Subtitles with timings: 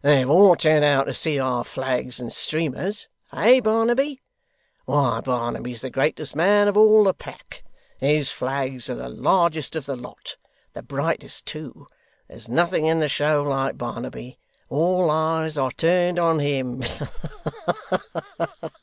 [0.00, 3.06] 'They have all turned out to see our flags and streamers?
[3.34, 4.18] Eh, Barnaby?
[4.86, 7.62] Why, Barnaby's the greatest man of all the pack!
[7.98, 10.36] His flag's the largest of the lot,
[10.72, 11.86] the brightest too.
[12.28, 14.38] There's nothing in the show, like Barnaby.
[14.70, 16.82] All eyes are turned on him.